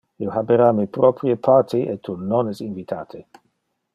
[0.27, 3.25] Io habera mi proprie party, e tu non es invitate!